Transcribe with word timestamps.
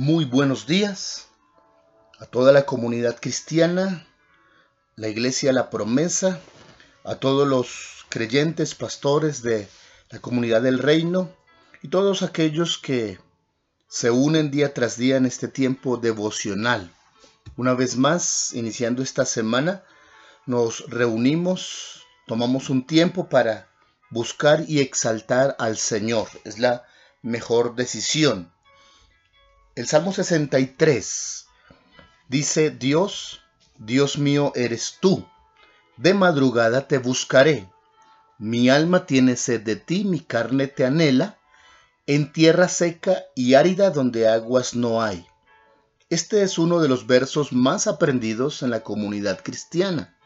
Muy 0.00 0.26
buenos 0.26 0.68
días 0.68 1.26
a 2.20 2.26
toda 2.26 2.52
la 2.52 2.66
comunidad 2.66 3.18
cristiana, 3.20 4.06
la 4.94 5.08
iglesia 5.08 5.52
La 5.52 5.70
Promesa, 5.70 6.38
a 7.02 7.16
todos 7.16 7.48
los 7.48 8.06
creyentes, 8.08 8.76
pastores 8.76 9.42
de 9.42 9.68
la 10.10 10.20
comunidad 10.20 10.62
del 10.62 10.78
reino 10.78 11.34
y 11.82 11.88
todos 11.88 12.22
aquellos 12.22 12.78
que 12.78 13.18
se 13.88 14.12
unen 14.12 14.52
día 14.52 14.72
tras 14.72 14.98
día 14.98 15.16
en 15.16 15.26
este 15.26 15.48
tiempo 15.48 15.96
devocional. 15.96 16.94
Una 17.56 17.74
vez 17.74 17.96
más, 17.96 18.54
iniciando 18.54 19.02
esta 19.02 19.24
semana, 19.24 19.82
nos 20.46 20.88
reunimos, 20.88 22.06
tomamos 22.28 22.70
un 22.70 22.86
tiempo 22.86 23.28
para 23.28 23.68
buscar 24.10 24.62
y 24.68 24.78
exaltar 24.78 25.56
al 25.58 25.76
Señor. 25.76 26.28
Es 26.44 26.60
la 26.60 26.86
mejor 27.20 27.74
decisión. 27.74 28.52
El 29.78 29.86
Salmo 29.86 30.12
63 30.12 31.46
dice, 32.26 32.70
Dios, 32.70 33.42
Dios 33.78 34.18
mío 34.18 34.50
eres 34.56 34.96
tú, 35.00 35.24
de 35.96 36.14
madrugada 36.14 36.88
te 36.88 36.98
buscaré. 36.98 37.70
Mi 38.38 38.70
alma 38.70 39.06
tiene 39.06 39.36
sed 39.36 39.60
de 39.60 39.76
ti, 39.76 40.02
mi 40.02 40.18
carne 40.18 40.66
te 40.66 40.84
anhela, 40.84 41.38
en 42.08 42.32
tierra 42.32 42.66
seca 42.66 43.26
y 43.36 43.54
árida 43.54 43.90
donde 43.90 44.26
aguas 44.26 44.74
no 44.74 45.00
hay. 45.00 45.24
Este 46.10 46.42
es 46.42 46.58
uno 46.58 46.80
de 46.80 46.88
los 46.88 47.06
versos 47.06 47.52
más 47.52 47.86
aprendidos 47.86 48.64
en 48.64 48.70
la 48.70 48.80
comunidad 48.80 49.44
cristiana. 49.44 50.18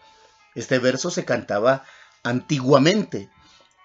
Este 0.55 0.79
verso 0.79 1.11
se 1.11 1.27
cantaba 1.27 1.85
antiguamente 2.23 3.29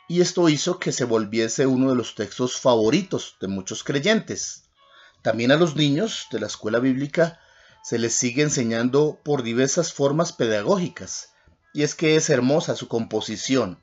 y 0.07 0.21
esto 0.21 0.47
hizo 0.47 0.79
que 0.79 0.93
se 0.93 1.03
volviese 1.03 1.65
uno 1.65 1.89
de 1.89 1.97
los 1.97 2.15
textos 2.15 2.57
favoritos 2.57 3.35
de 3.41 3.49
muchos 3.49 3.83
creyentes. 3.83 4.63
También 5.21 5.51
a 5.51 5.57
los 5.57 5.75
niños 5.75 6.27
de 6.31 6.39
la 6.39 6.47
escuela 6.47 6.79
bíblica 6.79 7.39
se 7.83 7.97
les 7.97 8.13
sigue 8.13 8.43
enseñando 8.43 9.19
por 9.23 9.43
diversas 9.43 9.93
formas 9.93 10.33
pedagógicas, 10.33 11.29
y 11.73 11.83
es 11.83 11.95
que 11.95 12.15
es 12.15 12.29
hermosa 12.29 12.75
su 12.75 12.87
composición. 12.87 13.81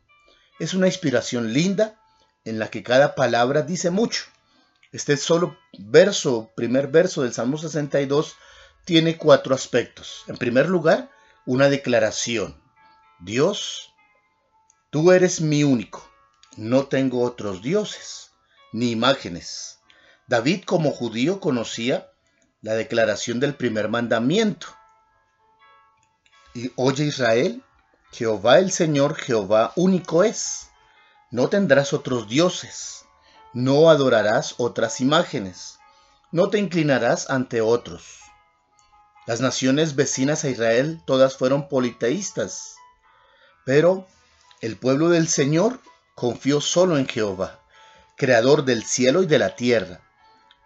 Es 0.60 0.74
una 0.74 0.86
inspiración 0.86 1.52
linda 1.52 2.00
en 2.44 2.58
la 2.58 2.68
que 2.70 2.82
cada 2.82 3.14
palabra 3.14 3.62
dice 3.62 3.90
mucho. 3.90 4.24
Este 4.92 5.16
solo 5.16 5.56
verso, 5.78 6.52
primer 6.54 6.88
verso 6.88 7.22
del 7.22 7.32
Salmo 7.32 7.58
62, 7.58 8.36
tiene 8.84 9.16
cuatro 9.16 9.54
aspectos. 9.54 10.24
En 10.28 10.36
primer 10.36 10.68
lugar, 10.68 11.10
una 11.46 11.68
declaración. 11.68 12.62
Dios, 13.20 13.92
tú 14.90 15.10
eres 15.10 15.40
mi 15.40 15.64
único. 15.64 16.08
No 16.56 16.86
tengo 16.86 17.22
otros 17.22 17.62
dioses, 17.62 18.30
ni 18.72 18.92
imágenes 18.92 19.74
David 20.26 20.64
como 20.64 20.90
judío 20.90 21.38
conocía 21.38 22.10
la 22.62 22.72
declaración 22.72 23.40
del 23.40 23.54
primer 23.54 23.90
mandamiento. 23.90 24.68
Y 26.54 26.72
oye 26.76 27.04
Israel, 27.04 27.62
Jehová 28.10 28.58
el 28.58 28.72
Señor, 28.72 29.16
Jehová 29.16 29.74
único 29.76 30.24
es. 30.24 30.70
No 31.30 31.50
tendrás 31.50 31.92
otros 31.92 32.26
dioses, 32.26 33.04
no 33.52 33.90
adorarás 33.90 34.54
otras 34.56 35.02
imágenes, 35.02 35.78
no 36.32 36.48
te 36.48 36.58
inclinarás 36.58 37.28
ante 37.28 37.60
otros. 37.60 38.20
Las 39.26 39.42
naciones 39.42 39.94
vecinas 39.94 40.44
a 40.44 40.48
Israel 40.48 41.02
todas 41.04 41.36
fueron 41.36 41.68
politeístas, 41.68 42.76
pero 43.66 44.06
el 44.62 44.78
pueblo 44.78 45.10
del 45.10 45.28
Señor 45.28 45.80
confió 46.14 46.62
solo 46.62 46.96
en 46.96 47.08
Jehová, 47.08 47.60
creador 48.16 48.64
del 48.64 48.84
cielo 48.84 49.22
y 49.22 49.26
de 49.26 49.38
la 49.38 49.54
tierra 49.54 50.00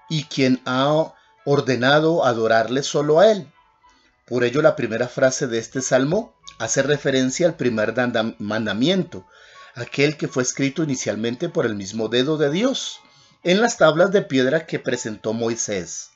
y 0.09 0.25
quien 0.25 0.61
ha 0.65 1.15
ordenado 1.45 2.25
adorarle 2.25 2.83
solo 2.83 3.21
a 3.21 3.31
él. 3.31 3.51
Por 4.27 4.45
ello 4.45 4.61
la 4.61 4.77
primera 4.77 5.09
frase 5.09 5.47
de 5.47 5.59
este 5.59 5.81
salmo 5.81 6.35
hace 6.59 6.83
referencia 6.83 7.47
al 7.47 7.57
primer 7.57 7.95
mandamiento, 8.39 9.27
aquel 9.75 10.17
que 10.17 10.29
fue 10.29 10.43
escrito 10.43 10.83
inicialmente 10.83 11.49
por 11.49 11.65
el 11.65 11.75
mismo 11.75 12.09
dedo 12.09 12.37
de 12.37 12.51
Dios, 12.51 13.01
en 13.45 13.61
las 13.61 13.79
tablas 13.79 14.11
de 14.11 14.23
piedra 14.23 14.67
que 14.67 14.79
presentó 14.79 15.33
Moisés. 15.33 16.11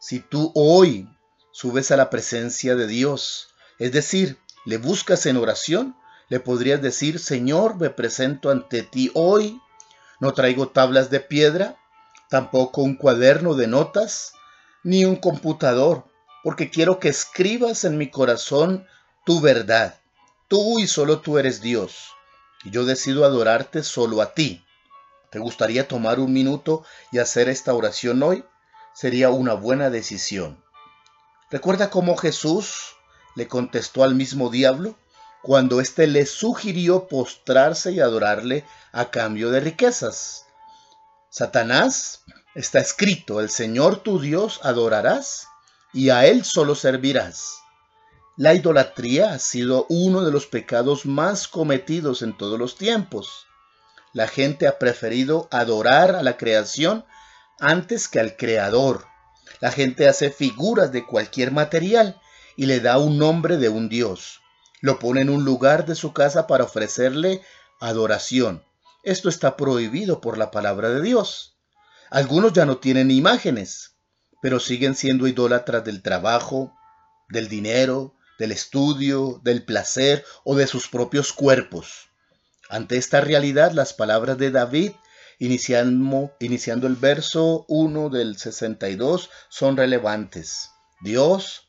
Si 0.00 0.18
tú 0.18 0.50
hoy 0.54 1.08
subes 1.52 1.90
a 1.90 1.96
la 1.96 2.10
presencia 2.10 2.74
de 2.74 2.86
Dios, 2.86 3.48
es 3.78 3.92
decir, 3.92 4.38
le 4.64 4.78
buscas 4.78 5.26
en 5.26 5.36
oración, 5.36 5.94
le 6.28 6.40
podrías 6.40 6.80
decir, 6.80 7.18
Señor, 7.18 7.76
me 7.76 7.90
presento 7.90 8.50
ante 8.50 8.82
ti 8.82 9.10
hoy, 9.14 9.60
no 10.18 10.32
traigo 10.32 10.68
tablas 10.68 11.10
de 11.10 11.20
piedra, 11.20 11.76
tampoco 12.32 12.80
un 12.80 12.96
cuaderno 12.96 13.52
de 13.52 13.66
notas, 13.66 14.32
ni 14.82 15.04
un 15.04 15.16
computador, 15.16 16.06
porque 16.42 16.70
quiero 16.70 16.98
que 16.98 17.10
escribas 17.10 17.84
en 17.84 17.98
mi 17.98 18.08
corazón 18.08 18.86
tu 19.26 19.42
verdad. 19.42 20.00
Tú 20.48 20.78
y 20.78 20.86
solo 20.86 21.20
tú 21.20 21.36
eres 21.36 21.60
Dios, 21.60 22.14
y 22.64 22.70
yo 22.70 22.86
decido 22.86 23.26
adorarte 23.26 23.82
solo 23.82 24.22
a 24.22 24.32
ti. 24.32 24.64
¿Te 25.30 25.40
gustaría 25.40 25.86
tomar 25.86 26.20
un 26.20 26.32
minuto 26.32 26.86
y 27.10 27.18
hacer 27.18 27.50
esta 27.50 27.74
oración 27.74 28.22
hoy? 28.22 28.46
Sería 28.94 29.28
una 29.28 29.52
buena 29.52 29.90
decisión. 29.90 30.64
¿Recuerda 31.50 31.90
cómo 31.90 32.16
Jesús 32.16 32.96
le 33.36 33.46
contestó 33.46 34.04
al 34.04 34.14
mismo 34.14 34.48
diablo 34.48 34.96
cuando 35.42 35.82
éste 35.82 36.06
le 36.06 36.24
sugirió 36.24 37.08
postrarse 37.08 37.92
y 37.92 38.00
adorarle 38.00 38.64
a 38.90 39.10
cambio 39.10 39.50
de 39.50 39.60
riquezas? 39.60 40.46
Satanás, 41.34 42.24
está 42.54 42.78
escrito, 42.78 43.40
el 43.40 43.48
Señor 43.48 44.00
tu 44.02 44.20
Dios 44.20 44.60
adorarás 44.64 45.48
y 45.94 46.10
a 46.10 46.26
Él 46.26 46.44
solo 46.44 46.74
servirás. 46.74 47.62
La 48.36 48.52
idolatría 48.52 49.32
ha 49.32 49.38
sido 49.38 49.86
uno 49.88 50.24
de 50.24 50.30
los 50.30 50.44
pecados 50.44 51.06
más 51.06 51.48
cometidos 51.48 52.20
en 52.20 52.36
todos 52.36 52.58
los 52.58 52.76
tiempos. 52.76 53.46
La 54.12 54.28
gente 54.28 54.66
ha 54.66 54.78
preferido 54.78 55.48
adorar 55.50 56.16
a 56.16 56.22
la 56.22 56.36
creación 56.36 57.06
antes 57.58 58.08
que 58.08 58.20
al 58.20 58.36
Creador. 58.36 59.06
La 59.60 59.70
gente 59.70 60.08
hace 60.08 60.30
figuras 60.30 60.92
de 60.92 61.06
cualquier 61.06 61.50
material 61.50 62.20
y 62.58 62.66
le 62.66 62.80
da 62.80 62.98
un 62.98 63.16
nombre 63.16 63.56
de 63.56 63.70
un 63.70 63.88
Dios. 63.88 64.42
Lo 64.82 64.98
pone 64.98 65.22
en 65.22 65.30
un 65.30 65.46
lugar 65.46 65.86
de 65.86 65.94
su 65.94 66.12
casa 66.12 66.46
para 66.46 66.64
ofrecerle 66.64 67.40
adoración. 67.80 68.62
Esto 69.02 69.28
está 69.28 69.56
prohibido 69.56 70.20
por 70.20 70.38
la 70.38 70.50
palabra 70.50 70.90
de 70.90 71.02
Dios. 71.02 71.58
Algunos 72.10 72.52
ya 72.52 72.66
no 72.66 72.78
tienen 72.78 73.10
imágenes, 73.10 73.96
pero 74.40 74.60
siguen 74.60 74.94
siendo 74.94 75.26
idólatras 75.26 75.84
del 75.84 76.02
trabajo, 76.02 76.72
del 77.28 77.48
dinero, 77.48 78.14
del 78.38 78.52
estudio, 78.52 79.40
del 79.42 79.64
placer 79.64 80.24
o 80.44 80.54
de 80.54 80.66
sus 80.66 80.88
propios 80.88 81.32
cuerpos. 81.32 82.10
Ante 82.68 82.96
esta 82.96 83.20
realidad, 83.20 83.72
las 83.72 83.92
palabras 83.92 84.38
de 84.38 84.50
David, 84.50 84.92
iniciando, 85.38 86.86
el 86.86 86.96
verso 86.96 87.64
1 87.68 88.08
del 88.08 88.38
62, 88.38 89.30
son 89.48 89.76
relevantes. 89.76 90.70
Dios, 91.00 91.68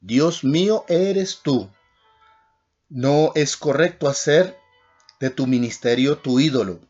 Dios 0.00 0.44
mío 0.44 0.84
eres 0.88 1.40
tú. 1.42 1.70
No 2.88 3.32
es 3.34 3.56
correcto 3.56 4.08
hacer 4.08 4.56
de 5.24 5.30
tu 5.30 5.46
ministerio 5.46 6.18
tu 6.18 6.38
ídolo, 6.38 6.80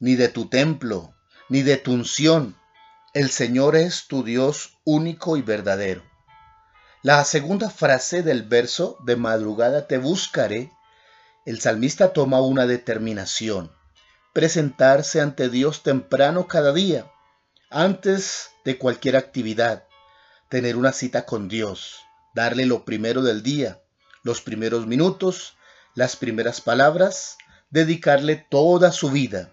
ni 0.00 0.14
de 0.14 0.30
tu 0.30 0.48
templo, 0.48 1.14
ni 1.50 1.60
de 1.60 1.76
tu 1.76 1.92
unción. 1.92 2.56
El 3.12 3.28
Señor 3.28 3.76
es 3.76 4.06
tu 4.08 4.24
Dios 4.24 4.78
único 4.84 5.36
y 5.36 5.42
verdadero. 5.42 6.02
La 7.02 7.22
segunda 7.26 7.68
frase 7.68 8.22
del 8.22 8.44
verso 8.44 8.96
de 9.04 9.16
madrugada 9.16 9.88
te 9.88 9.98
buscaré, 9.98 10.72
el 11.44 11.60
salmista 11.60 12.14
toma 12.14 12.40
una 12.40 12.66
determinación, 12.66 13.70
presentarse 14.32 15.20
ante 15.20 15.50
Dios 15.50 15.82
temprano 15.82 16.48
cada 16.48 16.72
día, 16.72 17.12
antes 17.68 18.52
de 18.64 18.78
cualquier 18.78 19.16
actividad, 19.16 19.84
tener 20.48 20.78
una 20.78 20.94
cita 20.94 21.26
con 21.26 21.46
Dios, 21.46 21.98
darle 22.34 22.64
lo 22.64 22.86
primero 22.86 23.20
del 23.20 23.42
día, 23.42 23.82
los 24.22 24.40
primeros 24.40 24.86
minutos, 24.86 25.58
las 25.94 26.16
primeras 26.16 26.62
palabras, 26.62 27.36
dedicarle 27.72 28.36
toda 28.36 28.92
su 28.92 29.10
vida. 29.10 29.52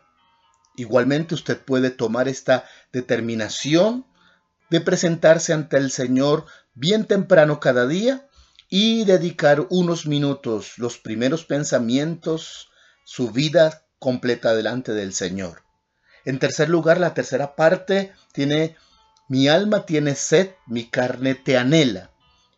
Igualmente 0.75 1.33
usted 1.33 1.57
puede 1.57 1.89
tomar 1.89 2.27
esta 2.27 2.66
determinación 2.94 4.06
de 4.69 4.81
presentarse 4.81 5.54
ante 5.54 5.77
el 5.77 5.89
Señor 5.89 6.45
bien 6.75 7.06
temprano 7.06 7.60
cada 7.60 7.88
día 7.88 8.27
y 8.69 9.04
dedicar 9.06 9.66
unos 9.69 10.06
minutos, 10.06 10.74
los 10.77 11.00
primeros 11.00 11.44
pensamientos, 11.44 12.69
su 13.04 13.31
vida 13.31 13.83
completa 13.98 14.54
delante 14.54 14.94
del 14.94 15.13
Señor. 15.13 15.63
En 16.24 16.38
tercer 16.38 16.69
lugar, 16.69 17.00
la 17.00 17.13
tercera 17.13 17.56
parte 17.56 18.13
tiene, 18.33 18.75
mi 19.27 19.48
alma 19.48 19.86
tiene 19.86 20.13
sed, 20.13 20.51
mi 20.68 20.89
carne 20.89 21.36
te 21.36 21.57
anhela. 21.57 22.12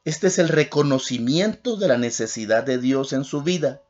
Este 0.03 0.27
es 0.27 0.39
el 0.39 0.49
reconocimiento 0.49 1.77
de 1.77 1.87
la 1.87 1.97
necesidad 1.97 2.63
de 2.63 2.79
Dios 2.79 3.13
en 3.13 3.23
su 3.23 3.43
vida. 3.43 3.81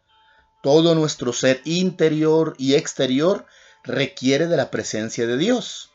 Todo 0.62 0.96
nuestro 0.96 1.34
ser 1.34 1.62
interior 1.66 2.56
y 2.58 2.76
exterior 2.76 3.46
requiere 3.84 4.48
de 4.48 4.58
la 4.58 4.70
presencia 4.70 5.26
de 5.26 5.38
Dios. 5.38 5.92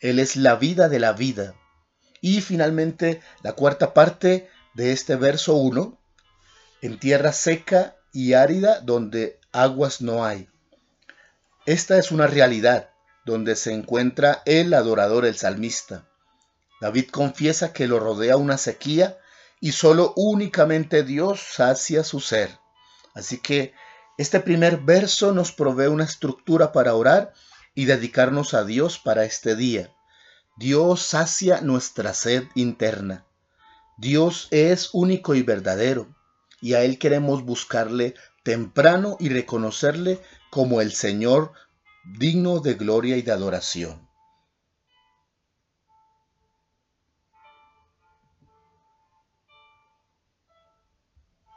Él 0.00 0.18
es 0.18 0.36
la 0.36 0.56
vida 0.56 0.88
de 0.88 0.98
la 0.98 1.12
vida. 1.12 1.54
Y 2.20 2.40
finalmente 2.40 3.20
la 3.42 3.52
cuarta 3.52 3.94
parte 3.94 4.48
de 4.74 4.92
este 4.92 5.16
verso 5.16 5.54
1, 5.54 6.00
en 6.82 6.98
tierra 6.98 7.32
seca 7.32 7.96
y 8.12 8.32
árida 8.32 8.80
donde 8.80 9.38
aguas 9.52 10.00
no 10.00 10.24
hay. 10.24 10.48
Esta 11.66 11.98
es 11.98 12.10
una 12.10 12.26
realidad 12.26 12.90
donde 13.24 13.56
se 13.56 13.72
encuentra 13.72 14.42
el 14.46 14.72
adorador, 14.72 15.26
el 15.26 15.36
salmista. 15.36 16.08
David 16.80 17.10
confiesa 17.10 17.72
que 17.72 17.86
lo 17.86 18.00
rodea 18.00 18.36
una 18.36 18.56
sequía 18.56 19.18
y 19.60 19.72
solo 19.72 20.14
únicamente 20.16 21.02
Dios 21.02 21.40
sacia 21.40 22.04
su 22.04 22.20
ser. 22.20 22.58
Así 23.14 23.38
que 23.38 23.74
este 24.18 24.40
primer 24.40 24.78
verso 24.78 25.32
nos 25.32 25.52
provee 25.52 25.86
una 25.86 26.04
estructura 26.04 26.72
para 26.72 26.94
orar 26.94 27.32
y 27.74 27.84
dedicarnos 27.84 28.52
a 28.52 28.64
Dios 28.64 28.98
para 28.98 29.24
este 29.24 29.54
día. 29.54 29.94
Dios 30.56 31.02
sacia 31.02 31.60
nuestra 31.60 32.12
sed 32.14 32.42
interna. 32.56 33.24
Dios 33.96 34.48
es 34.50 34.90
único 34.92 35.36
y 35.36 35.42
verdadero, 35.42 36.08
y 36.60 36.74
a 36.74 36.82
Él 36.82 36.98
queremos 36.98 37.44
buscarle 37.44 38.14
temprano 38.42 39.16
y 39.20 39.28
reconocerle 39.28 40.20
como 40.50 40.80
el 40.80 40.92
Señor 40.92 41.52
digno 42.04 42.58
de 42.58 42.74
gloria 42.74 43.16
y 43.16 43.22
de 43.22 43.30
adoración. 43.30 44.07